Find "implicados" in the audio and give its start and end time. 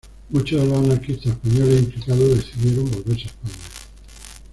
1.83-2.29